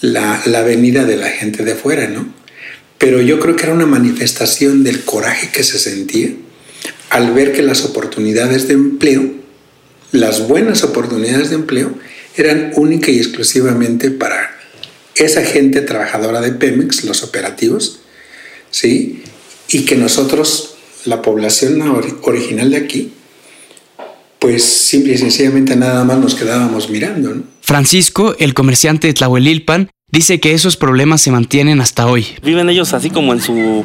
la, 0.00 0.40
la 0.46 0.62
venida 0.62 1.04
de 1.04 1.18
la 1.18 1.28
gente 1.28 1.62
de 1.62 1.74
fuera, 1.74 2.08
¿no? 2.08 2.26
Pero 2.96 3.20
yo 3.20 3.38
creo 3.38 3.54
que 3.54 3.64
era 3.64 3.74
una 3.74 3.86
manifestación 3.86 4.82
del 4.82 5.04
coraje 5.04 5.50
que 5.50 5.62
se 5.62 5.78
sentía 5.78 6.30
al 7.14 7.32
ver 7.32 7.52
que 7.52 7.62
las 7.62 7.84
oportunidades 7.84 8.66
de 8.66 8.74
empleo, 8.74 9.22
las 10.10 10.48
buenas 10.48 10.82
oportunidades 10.82 11.50
de 11.50 11.54
empleo, 11.54 11.94
eran 12.36 12.72
única 12.74 13.12
y 13.12 13.18
exclusivamente 13.18 14.10
para 14.10 14.58
esa 15.14 15.44
gente 15.44 15.80
trabajadora 15.82 16.40
de 16.40 16.50
Pemex, 16.50 17.04
los 17.04 17.22
operativos, 17.22 18.00
¿sí? 18.72 19.22
Y 19.68 19.84
que 19.84 19.94
nosotros, 19.94 20.74
la 21.04 21.22
población 21.22 21.80
original 22.22 22.72
de 22.72 22.78
aquí, 22.78 23.12
pues 24.40 24.64
simple 24.64 25.12
y 25.12 25.18
sencillamente 25.18 25.76
nada 25.76 26.02
más 26.02 26.18
nos 26.18 26.34
quedábamos 26.34 26.90
mirando. 26.90 27.44
Francisco, 27.60 28.34
el 28.40 28.54
comerciante 28.54 29.06
de 29.06 29.14
Tlahuelilpan, 29.14 29.88
dice 30.10 30.40
que 30.40 30.52
esos 30.52 30.76
problemas 30.76 31.22
se 31.22 31.30
mantienen 31.30 31.80
hasta 31.80 32.08
hoy. 32.08 32.26
Viven 32.42 32.68
ellos 32.70 32.92
así 32.92 33.10
como 33.10 33.32
en 33.32 33.40
su 33.40 33.84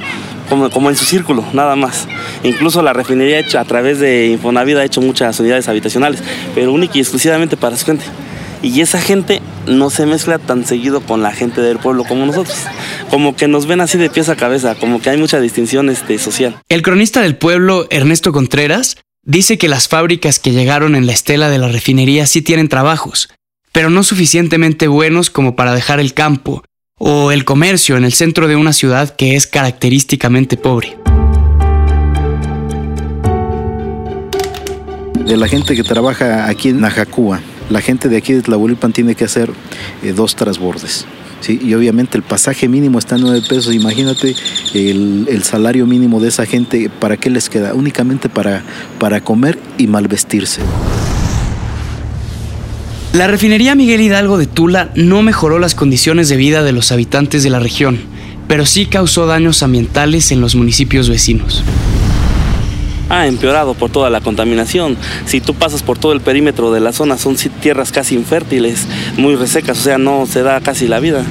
como, 0.50 0.90
en 0.90 0.96
su 0.96 1.06
círculo, 1.06 1.46
nada 1.54 1.76
más. 1.76 2.08
Incluso 2.44 2.82
la 2.82 2.94
refinería 2.94 3.38
ha 3.38 3.40
hecho, 3.40 3.60
a 3.60 3.66
través 3.66 4.00
de 4.00 4.28
Infonavida 4.28 4.82
ha 4.82 4.86
hecho 4.86 5.02
muchas 5.02 5.40
unidades 5.40 5.70
habitacionales, 5.70 6.24
pero 6.56 6.74
única 6.74 6.98
y 6.98 7.02
exclusivamente 7.02 7.56
para 7.56 7.78
su 7.78 7.86
gente 7.86 8.06
y 8.62 8.82
esa 8.82 9.00
gente 9.00 9.42
no 9.68 9.90
se 9.90 10.06
mezcla 10.06 10.38
tan 10.38 10.66
seguido 10.66 11.02
con 11.02 11.22
la 11.22 11.32
gente 11.32 11.62
del 11.62 11.78
pueblo 11.78 12.04
como 12.04 12.26
nosotros. 12.26 12.58
Como 13.10 13.36
que 13.36 13.48
nos 13.48 13.66
ven 13.66 13.82
así 13.82 13.98
de 13.98 14.10
pies 14.10 14.30
a 14.30 14.36
cabeza, 14.36 14.76
como 14.76 15.02
que 15.02 15.10
hay 15.10 15.18
mucha 15.18 15.40
distinción 15.40 15.90
este, 15.90 16.20
social. 16.20 16.60
El 16.70 16.82
cronista 16.82 17.22
del 17.22 17.38
pueblo, 17.38 17.88
Ernesto 17.90 18.32
Contreras, 18.32 18.98
dice 19.24 19.58
que 19.58 19.70
las 19.70 19.88
fábricas 19.88 20.40
que 20.40 20.52
llegaron 20.52 20.96
en 20.96 21.06
la 21.06 21.14
estela 21.14 21.50
de 21.50 21.58
la 21.58 21.70
refinería 21.70 22.26
sí 22.28 22.42
tienen 22.42 22.70
trabajos, 22.70 23.30
pero 23.72 23.90
no 23.90 24.04
suficientemente 24.04 24.88
buenos 24.88 25.30
como 25.30 25.56
para 25.56 25.74
dejar 25.74 26.00
el 26.00 26.14
campo 26.14 26.64
o 27.00 27.32
el 27.32 27.46
comercio 27.46 27.98
en 27.98 28.04
el 28.04 28.14
centro 28.14 28.48
de 28.48 28.56
una 28.56 28.74
ciudad 28.74 29.16
que 29.16 29.36
es 29.36 29.48
característicamente 29.48 30.58
pobre. 30.58 30.98
De 35.26 35.38
la 35.38 35.48
gente 35.48 35.76
que 35.76 35.84
trabaja 35.84 36.48
aquí 36.48 36.70
en 36.70 36.82
Najacúa, 36.82 37.40
la 37.70 37.82
gente 37.82 38.10
de 38.10 38.18
aquí 38.18 38.34
de 38.34 38.42
Tlahuelilpan 38.42 38.94
tiene 38.94 39.16
que 39.16 39.26
hacer 39.26 39.52
eh, 40.04 40.12
dos 40.12 40.36
trasbordes. 40.36 41.06
¿sí? 41.40 41.60
Y 41.64 41.74
obviamente 41.74 42.18
el 42.18 42.24
pasaje 42.24 42.68
mínimo 42.68 43.00
está 43.00 43.16
en 43.16 43.22
9 43.22 43.44
pesos. 43.48 43.74
Imagínate 43.74 44.36
el, 44.74 45.42
salario 45.44 45.86
mínimo 45.86 46.20
de 46.20 46.30
esa 46.30 46.46
gente, 46.46 46.90
¿para 46.90 47.16
qué 47.18 47.30
les 47.30 47.50
queda? 47.50 47.74
Únicamente 47.74 48.28
para, 48.28 48.64
para 49.00 49.22
comer 49.22 49.58
y 49.78 49.88
mal 49.88 50.08
vestirse. 50.08 50.62
La 53.14 53.28
refinería 53.28 53.74
Miguel 53.74 54.02
Hidalgo 54.02 54.38
de 54.38 54.46
Tula 54.46 54.92
no 54.94 55.24
mejoró 55.24 55.58
las 55.58 55.74
condiciones 55.74 56.30
de 56.30 56.36
vida 56.36 56.62
de 56.62 56.74
los 56.74 56.92
habitantes 56.92 57.42
de 57.42 57.50
la 57.50 57.60
región, 57.60 58.00
pero 58.48 58.68
sí 58.68 58.86
causó 58.86 59.26
daños 59.26 59.64
ambientales 59.64 60.32
en 60.32 60.42
los 60.42 60.54
municipios 60.56 61.10
vecinos 61.10 61.64
ha 63.10 63.28
empeorado 63.28 63.74
por 63.74 63.92
toda 63.92 64.10
la 64.10 64.22
contaminación. 64.22 64.96
Si 65.26 65.42
tú 65.42 65.56
pasas 65.56 65.84
por 65.84 65.98
todo 65.98 66.14
el 66.14 66.22
perímetro 66.22 66.72
de 66.72 66.80
la 66.80 66.94
zona, 66.94 67.18
son 67.18 67.36
tierras 67.36 67.92
casi 67.92 68.16
infértiles, 68.16 68.86
muy 69.18 69.36
resecas, 69.36 69.80
o 69.80 69.84
sea, 69.84 69.98
no 69.98 70.26
se 70.28 70.44
da 70.44 70.62
casi 70.62 70.88
la 70.88 71.00
vida. 71.00 71.26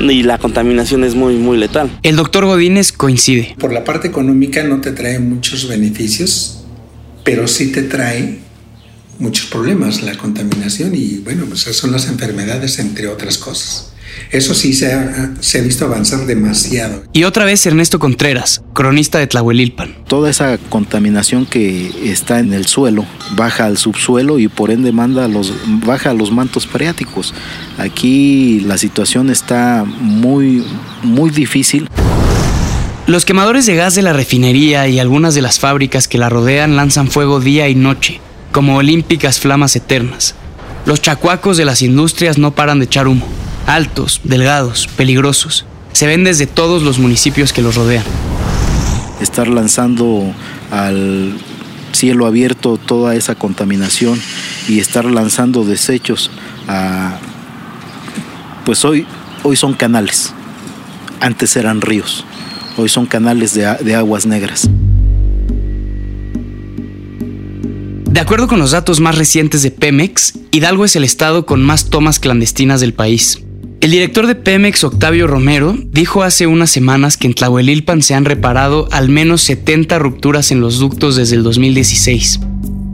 Y 0.00 0.22
la 0.22 0.38
contaminación 0.38 1.04
es 1.04 1.14
muy, 1.14 1.36
muy 1.36 1.58
letal. 1.58 1.90
El 2.02 2.16
doctor 2.16 2.46
Godínez 2.46 2.92
coincide. 2.92 3.54
Por 3.58 3.72
la 3.72 3.84
parte 3.84 4.08
económica 4.08 4.64
no 4.64 4.80
te 4.80 4.92
trae 4.92 5.18
muchos 5.18 5.68
beneficios, 5.68 6.64
pero 7.24 7.46
sí 7.46 7.72
te 7.72 7.82
trae 7.82 8.38
muchos 9.18 9.46
problemas 9.46 10.02
la 10.02 10.16
contaminación 10.16 10.94
y 10.94 11.18
bueno, 11.18 11.44
pues 11.46 11.62
esas 11.62 11.76
son 11.76 11.92
las 11.92 12.08
enfermedades 12.08 12.78
entre 12.78 13.08
otras 13.08 13.38
cosas. 13.38 13.92
Eso 14.30 14.54
sí 14.54 14.74
se 14.74 14.92
ha, 14.92 15.62
visto 15.62 15.84
avanzar 15.84 16.26
demasiado. 16.26 17.04
Y 17.12 17.24
otra 17.24 17.44
vez 17.44 17.64
Ernesto 17.66 17.98
Contreras, 17.98 18.62
cronista 18.74 19.18
de 19.18 19.26
Tlahuelilpan. 19.26 20.04
Toda 20.06 20.30
esa 20.30 20.58
contaminación 20.58 21.46
que 21.46 22.10
está 22.10 22.38
en 22.40 22.52
el 22.52 22.66
suelo 22.66 23.06
baja 23.36 23.66
al 23.66 23.78
subsuelo 23.78 24.38
y 24.38 24.48
por 24.48 24.70
ende 24.70 24.92
manda 24.92 25.28
los, 25.28 25.52
baja 25.86 26.10
a 26.10 26.14
los 26.14 26.30
mantos 26.30 26.66
freáticos. 26.66 27.32
Aquí 27.78 28.60
la 28.60 28.76
situación 28.76 29.30
está 29.30 29.84
muy, 29.84 30.64
muy 31.02 31.30
difícil. 31.30 31.88
Los 33.06 33.24
quemadores 33.24 33.64
de 33.64 33.74
gas 33.74 33.94
de 33.94 34.02
la 34.02 34.12
refinería 34.12 34.86
y 34.88 34.98
algunas 34.98 35.34
de 35.34 35.40
las 35.40 35.58
fábricas 35.58 36.08
que 36.08 36.18
la 36.18 36.28
rodean 36.28 36.76
lanzan 36.76 37.08
fuego 37.08 37.40
día 37.40 37.66
y 37.70 37.74
noche, 37.74 38.20
como 38.58 38.74
olímpicas 38.74 39.38
flamas 39.38 39.76
eternas. 39.76 40.34
Los 40.84 41.00
chacuacos 41.00 41.56
de 41.56 41.64
las 41.64 41.80
industrias 41.80 42.38
no 42.38 42.56
paran 42.56 42.80
de 42.80 42.86
echar 42.86 43.06
humo 43.06 43.24
altos, 43.68 44.20
delgados, 44.24 44.88
peligrosos. 44.88 45.64
Se 45.92 46.08
ven 46.08 46.24
desde 46.24 46.48
todos 46.48 46.82
los 46.82 46.98
municipios 46.98 47.52
que 47.52 47.62
los 47.62 47.76
rodean. 47.76 48.02
Estar 49.20 49.46
lanzando 49.46 50.34
al 50.72 51.38
cielo 51.92 52.26
abierto 52.26 52.78
toda 52.78 53.14
esa 53.14 53.36
contaminación 53.36 54.20
y 54.66 54.80
estar 54.80 55.04
lanzando 55.04 55.64
desechos 55.64 56.28
a... 56.66 57.16
Pues 58.64 58.84
hoy, 58.84 59.06
hoy 59.44 59.54
son 59.54 59.72
canales, 59.72 60.34
antes 61.20 61.54
eran 61.54 61.80
ríos, 61.80 62.24
hoy 62.76 62.88
son 62.88 63.06
canales 63.06 63.54
de, 63.54 63.72
de 63.84 63.94
aguas 63.94 64.26
negras. 64.26 64.68
De 68.18 68.22
acuerdo 68.22 68.48
con 68.48 68.58
los 68.58 68.72
datos 68.72 68.98
más 68.98 69.16
recientes 69.16 69.62
de 69.62 69.70
Pemex, 69.70 70.34
Hidalgo 70.50 70.84
es 70.84 70.96
el 70.96 71.04
estado 71.04 71.46
con 71.46 71.62
más 71.62 71.88
tomas 71.88 72.18
clandestinas 72.18 72.80
del 72.80 72.92
país. 72.92 73.44
El 73.80 73.92
director 73.92 74.26
de 74.26 74.34
Pemex, 74.34 74.82
Octavio 74.82 75.28
Romero, 75.28 75.76
dijo 75.92 76.24
hace 76.24 76.48
unas 76.48 76.68
semanas 76.68 77.16
que 77.16 77.28
en 77.28 77.34
Tlahuelilpan 77.34 78.02
se 78.02 78.14
han 78.14 78.24
reparado 78.24 78.88
al 78.90 79.08
menos 79.08 79.42
70 79.42 80.00
rupturas 80.00 80.50
en 80.50 80.60
los 80.60 80.80
ductos 80.80 81.14
desde 81.14 81.36
el 81.36 81.44
2016. 81.44 82.40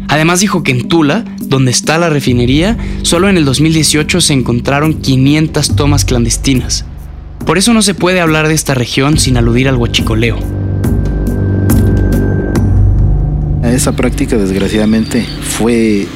Además 0.09 0.41
dijo 0.41 0.63
que 0.63 0.73
en 0.73 0.89
Tula, 0.89 1.25
donde 1.41 1.71
está 1.71 1.97
la 1.97 2.11
refinería, 2.11 2.77
solo 3.01 3.31
en 3.31 3.39
el 3.39 3.47
2018 3.47 4.21
se 4.21 4.35
encontraron 4.35 4.93
500 4.93 5.75
tomas 5.75 6.05
clandestinas. 6.05 6.85
Por 7.47 7.57
eso 7.57 7.73
no 7.73 7.81
se 7.81 7.95
puede 7.95 8.21
hablar 8.21 8.47
de 8.47 8.53
esta 8.55 8.75
región 8.75 9.17
sin 9.17 9.39
aludir 9.39 9.71
al 9.71 9.77
huachicoleo. 9.77 10.64
Esa 13.75 13.93
práctica 13.93 14.37
desgraciadamente 14.37 15.27
fue 15.43 16.07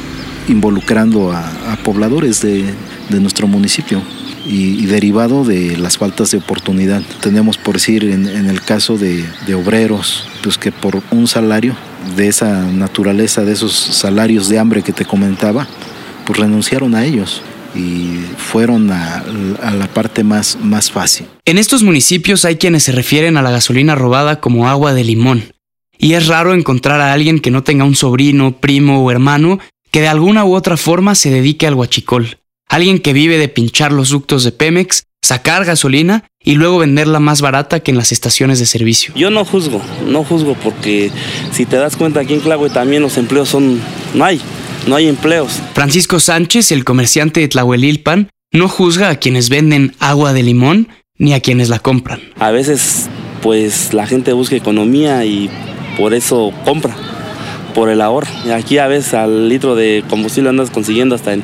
involucrando 0.48 1.32
a, 1.32 1.76
pobladores 1.82 2.40
de 2.40 2.74
nuestro 3.20 3.48
municipio 3.48 4.00
y, 4.48 4.86
derivado 4.86 5.44
de 5.44 5.76
las 5.76 5.98
faltas 5.98 6.30
de 6.30 6.38
oportunidad. 6.38 7.02
Tenemos 7.20 7.58
por 7.58 7.74
decir 7.74 8.04
en, 8.04 8.26
el 8.26 8.62
caso 8.62 8.96
de, 8.96 9.24
obreros, 9.54 10.26
pues 10.42 10.56
que 10.56 10.72
por 10.72 11.02
un 11.10 11.26
salario 11.26 11.74
de 12.16 12.28
esa 12.28 12.62
naturaleza, 12.66 13.44
de 13.44 13.52
esos 13.52 13.72
salarios 13.74 14.48
de 14.48 14.58
hambre 14.58 14.82
que 14.82 14.92
te 14.92 15.04
comentaba, 15.04 15.66
pues 16.24 16.38
renunciaron 16.38 16.94
a 16.94 17.04
ellos 17.04 17.42
y 17.74 18.20
fueron 18.36 18.90
a, 18.90 19.24
a, 19.62 19.72
la 19.72 19.88
parte 19.88 20.24
más, 20.24 20.58
más 20.62 20.90
fácil. 20.90 21.26
En 21.44 21.58
estos 21.58 21.82
municipios 21.82 22.44
hay 22.44 22.56
quienes 22.56 22.84
se 22.84 22.92
refieren 22.92 23.36
a 23.36 23.42
la 23.42 23.50
gasolina 23.50 23.94
robada 23.94 24.40
como 24.40 24.68
agua 24.68 24.94
de 24.94 25.04
limón. 25.04 25.44
Y 25.98 26.14
es 26.14 26.28
raro 26.28 26.54
encontrar 26.54 27.00
a 27.00 27.12
alguien 27.12 27.40
que 27.40 27.50
no 27.50 27.64
tenga 27.64 27.84
un 27.84 27.96
sobrino, 27.96 28.52
primo 28.52 29.04
o 29.04 29.10
hermano 29.10 29.58
que 29.90 30.00
de 30.00 30.08
alguna 30.08 30.44
u 30.44 30.54
otra 30.54 30.76
forma 30.76 31.14
se 31.14 31.30
dedique 31.30 31.66
al 31.66 31.74
huachicol. 31.74 32.38
Alguien 32.68 32.98
que 32.98 33.12
vive 33.12 33.38
de 33.38 33.48
pinchar 33.48 33.92
los 33.92 34.10
ductos 34.10 34.44
de 34.44 34.52
Pemex, 34.52 35.04
sacar 35.22 35.64
gasolina 35.64 36.24
y 36.42 36.54
luego 36.54 36.78
venderla 36.78 37.18
más 37.18 37.40
barata 37.40 37.80
que 37.80 37.90
en 37.90 37.96
las 37.96 38.12
estaciones 38.12 38.58
de 38.58 38.66
servicio. 38.66 39.12
Yo 39.16 39.30
no 39.30 39.44
juzgo, 39.44 39.82
no 40.06 40.24
juzgo 40.24 40.54
porque 40.54 41.10
si 41.52 41.66
te 41.66 41.76
das 41.76 41.96
cuenta 41.96 42.20
aquí 42.20 42.34
en 42.34 42.40
Clave 42.40 42.70
también 42.70 43.02
los 43.02 43.16
empleos 43.16 43.48
son, 43.48 43.80
no 44.14 44.24
hay, 44.24 44.40
no 44.86 44.96
hay 44.96 45.08
empleos. 45.08 45.60
Francisco 45.74 46.20
Sánchez, 46.20 46.70
el 46.72 46.84
comerciante 46.84 47.40
de 47.40 47.48
Tlahuelilpan, 47.48 48.30
no 48.52 48.68
juzga 48.68 49.10
a 49.10 49.16
quienes 49.16 49.48
venden 49.48 49.94
agua 49.98 50.32
de 50.32 50.42
limón 50.42 50.88
ni 51.16 51.32
a 51.32 51.40
quienes 51.40 51.68
la 51.68 51.78
compran. 51.78 52.20
A 52.38 52.50
veces 52.50 53.08
pues 53.42 53.94
la 53.94 54.06
gente 54.06 54.32
busca 54.32 54.56
economía 54.56 55.24
y 55.24 55.50
por 55.98 56.14
eso 56.14 56.54
compra, 56.64 56.96
por 57.74 57.90
el 57.90 58.00
ahorro. 58.00 58.28
Y 58.46 58.50
aquí 58.50 58.78
a 58.78 58.86
veces 58.86 59.12
al 59.12 59.48
litro 59.48 59.74
de 59.74 60.04
combustible 60.08 60.48
andas 60.48 60.70
consiguiendo 60.70 61.16
hasta 61.16 61.34
en 61.34 61.42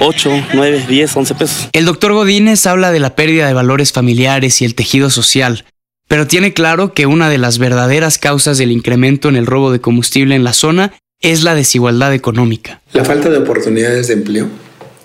8, 0.00 0.30
9, 0.54 0.86
10, 0.88 1.16
11 1.16 1.34
pesos. 1.34 1.68
El 1.72 1.84
doctor 1.84 2.12
Godínez 2.12 2.64
habla 2.66 2.92
de 2.92 3.00
la 3.00 3.16
pérdida 3.16 3.46
de 3.48 3.52
valores 3.52 3.92
familiares 3.92 4.62
y 4.62 4.64
el 4.64 4.76
tejido 4.76 5.10
social, 5.10 5.64
pero 6.06 6.28
tiene 6.28 6.54
claro 6.54 6.94
que 6.94 7.06
una 7.06 7.28
de 7.28 7.38
las 7.38 7.58
verdaderas 7.58 8.18
causas 8.18 8.56
del 8.56 8.70
incremento 8.70 9.28
en 9.28 9.36
el 9.36 9.46
robo 9.46 9.72
de 9.72 9.80
combustible 9.80 10.36
en 10.36 10.44
la 10.44 10.52
zona 10.52 10.94
es 11.20 11.42
la 11.42 11.54
desigualdad 11.54 12.14
económica. 12.14 12.80
La 12.92 13.04
falta 13.04 13.28
de 13.28 13.38
oportunidades 13.38 14.06
de 14.06 14.14
empleo, 14.14 14.48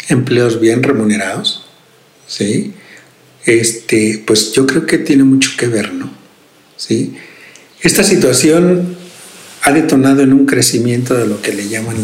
empleos 0.08 0.62
bien 0.62 0.84
remunerados, 0.84 1.66
¿sí? 2.28 2.74
Este, 3.46 4.24
pues 4.26 4.54
yo 4.54 4.66
creo 4.66 4.86
que 4.86 5.00
tiene 5.00 5.24
mucho 5.24 5.52
que 5.58 5.68
ver, 5.68 5.94
¿no? 5.94 6.10
¿Sí? 6.78 7.16
Esta 7.82 8.04
situación 8.04 8.96
ha 9.64 9.72
detonado 9.72 10.22
en 10.22 10.34
un 10.34 10.46
crecimiento 10.46 11.16
de 11.16 11.28
lo 11.28 11.42
que 11.42 11.54
le 11.54 11.68
llaman 11.68 11.96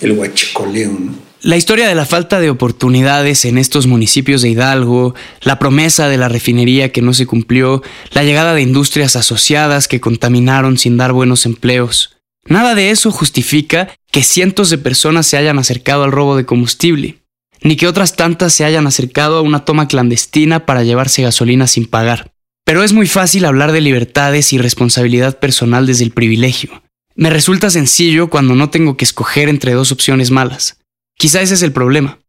el 0.00 0.12
huachicoleo. 0.12 0.98
La 1.42 1.56
historia 1.56 1.88
de 1.88 1.96
la 1.96 2.06
falta 2.06 2.38
de 2.38 2.50
oportunidades 2.50 3.44
en 3.44 3.58
estos 3.58 3.88
municipios 3.88 4.42
de 4.42 4.50
Hidalgo, 4.50 5.16
la 5.40 5.58
promesa 5.58 6.08
de 6.08 6.16
la 6.16 6.28
refinería 6.28 6.92
que 6.92 7.02
no 7.02 7.12
se 7.12 7.26
cumplió, 7.26 7.82
la 8.12 8.22
llegada 8.22 8.54
de 8.54 8.62
industrias 8.62 9.16
asociadas 9.16 9.88
que 9.88 10.00
contaminaron 10.00 10.78
sin 10.78 10.96
dar 10.96 11.12
buenos 11.12 11.44
empleos. 11.44 12.16
Nada 12.44 12.76
de 12.76 12.90
eso 12.90 13.10
justifica 13.10 13.88
que 14.12 14.22
cientos 14.22 14.70
de 14.70 14.78
personas 14.78 15.26
se 15.26 15.36
hayan 15.36 15.58
acercado 15.58 16.04
al 16.04 16.12
robo 16.12 16.36
de 16.36 16.46
combustible, 16.46 17.18
ni 17.60 17.76
que 17.76 17.88
otras 17.88 18.14
tantas 18.14 18.52
se 18.52 18.64
hayan 18.64 18.86
acercado 18.86 19.38
a 19.38 19.42
una 19.42 19.64
toma 19.64 19.88
clandestina 19.88 20.64
para 20.66 20.84
llevarse 20.84 21.22
gasolina 21.22 21.66
sin 21.66 21.86
pagar. 21.86 22.31
Pero 22.64 22.84
es 22.84 22.92
muy 22.92 23.06
fácil 23.06 23.44
hablar 23.44 23.72
de 23.72 23.80
libertades 23.80 24.52
y 24.52 24.58
responsabilidad 24.58 25.38
personal 25.40 25.84
desde 25.86 26.04
el 26.04 26.12
privilegio. 26.12 26.82
Me 27.16 27.28
resulta 27.28 27.70
sencillo 27.70 28.30
cuando 28.30 28.54
no 28.54 28.70
tengo 28.70 28.96
que 28.96 29.04
escoger 29.04 29.48
entre 29.48 29.72
dos 29.72 29.90
opciones 29.90 30.30
malas. 30.30 30.78
Quizá 31.18 31.42
ese 31.42 31.54
es 31.54 31.62
el 31.62 31.72
problema, 31.72 32.20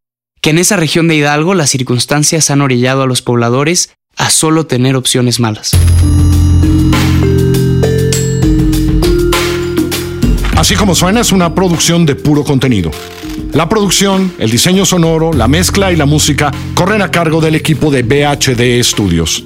que 0.42 0.50
en 0.50 0.58
esa 0.58 0.76
región 0.76 1.08
de 1.08 1.16
Hidalgo 1.16 1.54
las 1.54 1.70
circunstancias 1.70 2.50
han 2.50 2.62
orillado 2.62 3.04
a 3.04 3.08
los 3.08 3.22
pobladores 3.22 3.92
a 4.18 4.32
solo 4.32 4.66
tener 4.66 4.96
opciones 4.96 5.40
malas. 5.40 5.72
Así 10.56 10.76
como 10.76 10.96
suena 10.96 11.22
es 11.22 11.32
una 11.32 11.54
producción 11.54 12.06
de 12.06 12.16
puro 12.16 12.44
contenido. 12.44 12.90
La 13.54 13.70
producción, 13.70 14.34
el 14.40 14.50
diseño 14.50 14.86
sonoro, 14.86 15.32
la 15.32 15.48
mezcla 15.48 15.92
y 15.92 15.96
la 15.96 16.08
música 16.08 16.52
corren 16.74 17.04
a 17.04 17.12
cargo 17.12 17.40
del 17.40 17.54
equipo 17.54 17.92
de 17.92 18.02
BHD 18.02 18.84
Studios. 18.84 19.46